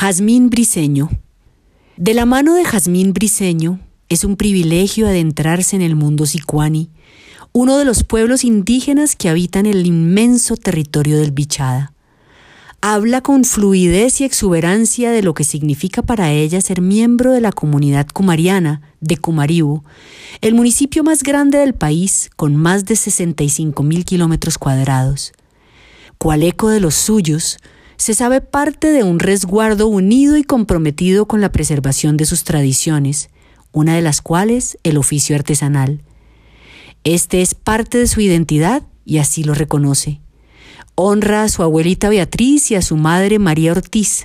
[0.00, 1.10] Jazmín Briseño.
[1.98, 6.88] De la mano de Jazmín Briseño es un privilegio adentrarse en el mundo sicuani,
[7.52, 11.92] uno de los pueblos indígenas que habitan el inmenso territorio del Bichada.
[12.80, 17.52] Habla con fluidez y exuberancia de lo que significa para ella ser miembro de la
[17.52, 19.84] comunidad cumariana de Cumaribu,
[20.40, 25.34] el municipio más grande del país con más de 65 mil kilómetros cuadrados.
[26.16, 27.58] Cual eco de los suyos,
[28.00, 33.28] se sabe parte de un resguardo unido y comprometido con la preservación de sus tradiciones,
[33.72, 36.00] una de las cuales el oficio artesanal.
[37.04, 40.22] Este es parte de su identidad y así lo reconoce.
[40.94, 44.24] Honra a su abuelita Beatriz y a su madre María Ortiz,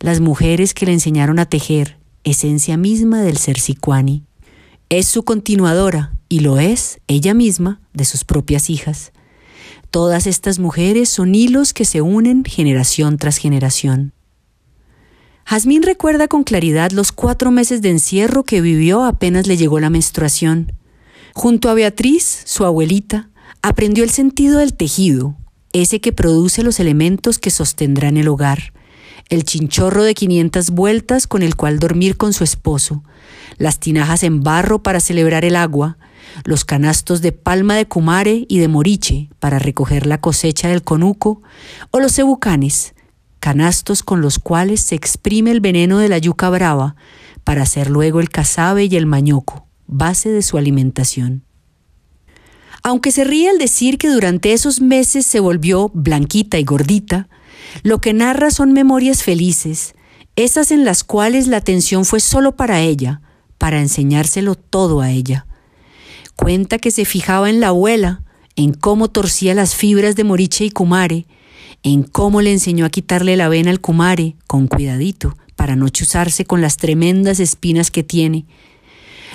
[0.00, 4.24] las mujeres que le enseñaron a tejer, esencia misma del ser sicuani.
[4.88, 9.12] Es su continuadora, y lo es ella misma, de sus propias hijas.
[9.90, 14.12] Todas estas mujeres son hilos que se unen generación tras generación.
[15.44, 19.90] Jazmín recuerda con claridad los cuatro meses de encierro que vivió apenas le llegó la
[19.90, 20.72] menstruación.
[21.34, 23.28] Junto a Beatriz, su abuelita,
[23.60, 25.36] aprendió el sentido del tejido,
[25.72, 28.72] ese que produce los elementos que sostendrán el hogar,
[29.28, 33.02] el chinchorro de 500 vueltas con el cual dormir con su esposo,
[33.56, 35.96] las tinajas en barro para celebrar el agua,
[36.44, 41.42] los canastos de palma de cumare y de moriche para recoger la cosecha del conuco,
[41.90, 42.94] o los cebucanes,
[43.40, 46.96] canastos con los cuales se exprime el veneno de la yuca brava
[47.44, 51.44] para hacer luego el cazabe y el mañoco, base de su alimentación.
[52.84, 57.28] Aunque se ríe al decir que durante esos meses se volvió blanquita y gordita,
[57.82, 59.94] lo que narra son memorias felices,
[60.36, 63.20] esas en las cuales la atención fue solo para ella,
[63.58, 65.46] para enseñárselo todo a ella.
[66.36, 68.22] Cuenta que se fijaba en la abuela,
[68.56, 71.26] en cómo torcía las fibras de moriche y cumare,
[71.82, 76.44] en cómo le enseñó a quitarle la vena al cumare, con cuidadito, para no chuzarse
[76.44, 78.46] con las tremendas espinas que tiene.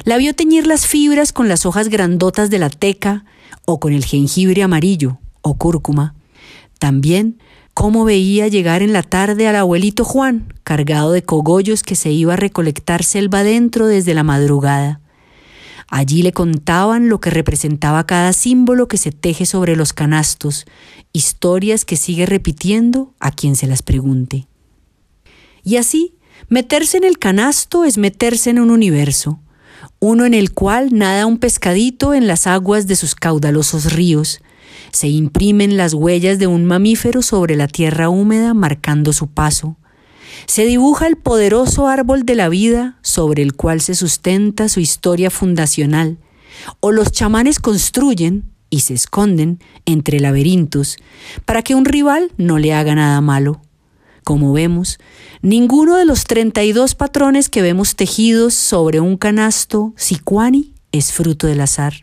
[0.03, 3.25] La vio teñir las fibras con las hojas grandotas de la teca
[3.65, 6.15] o con el jengibre amarillo o cúrcuma.
[6.79, 7.39] También
[7.73, 12.33] cómo veía llegar en la tarde al abuelito Juan, cargado de cogollos que se iba
[12.33, 14.99] a recolectar selva adentro desde la madrugada.
[15.89, 20.65] Allí le contaban lo que representaba cada símbolo que se teje sobre los canastos,
[21.13, 24.47] historias que sigue repitiendo a quien se las pregunte.
[25.63, 26.15] Y así,
[26.49, 29.39] meterse en el canasto es meterse en un universo,
[29.99, 34.41] uno en el cual nada un pescadito en las aguas de sus caudalosos ríos,
[34.91, 39.77] se imprimen las huellas de un mamífero sobre la tierra húmeda marcando su paso.
[40.45, 45.29] Se dibuja el poderoso árbol de la vida sobre el cual se sustenta su historia
[45.29, 46.17] fundacional.
[46.79, 50.97] O los chamanes construyen y se esconden entre laberintos
[51.45, 53.61] para que un rival no le haga nada malo.
[54.23, 54.99] Como vemos,
[55.41, 61.61] ninguno de los 32 patrones que vemos tejidos sobre un canasto sicuani es fruto del
[61.61, 61.93] azar.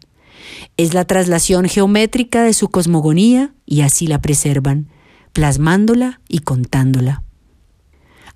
[0.76, 4.88] Es la traslación geométrica de su cosmogonía y así la preservan,
[5.32, 7.23] plasmándola y contándola.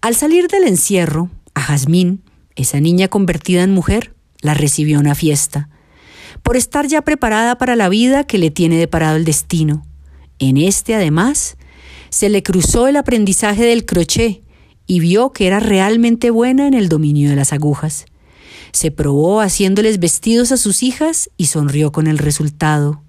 [0.00, 2.22] Al salir del encierro, a Jazmín,
[2.54, 5.70] esa niña convertida en mujer, la recibió una fiesta,
[6.44, 9.84] por estar ya preparada para la vida que le tiene deparado el destino.
[10.38, 11.56] En este, además,
[12.10, 14.42] se le cruzó el aprendizaje del crochet
[14.86, 18.06] y vio que era realmente buena en el dominio de las agujas.
[18.70, 23.02] Se probó haciéndoles vestidos a sus hijas y sonrió con el resultado.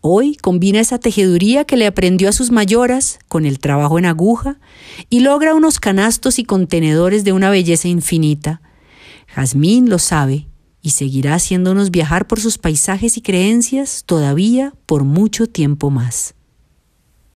[0.00, 4.60] Hoy combina esa tejeduría que le aprendió a sus mayoras con el trabajo en aguja
[5.10, 8.60] y logra unos canastos y contenedores de una belleza infinita.
[9.26, 10.46] Jazmín lo sabe
[10.82, 16.34] y seguirá haciéndonos viajar por sus paisajes y creencias todavía por mucho tiempo más.